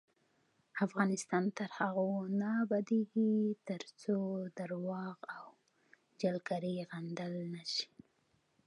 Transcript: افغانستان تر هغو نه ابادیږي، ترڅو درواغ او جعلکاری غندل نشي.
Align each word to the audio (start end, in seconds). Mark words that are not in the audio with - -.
افغانستان 0.85 1.43
تر 1.57 1.69
هغو 1.79 2.09
نه 2.39 2.49
ابادیږي، 2.63 3.33
ترڅو 3.67 4.17
درواغ 4.57 5.17
او 5.37 5.45
جعلکاری 6.19 6.75
غندل 6.89 7.33
نشي. 7.53 7.87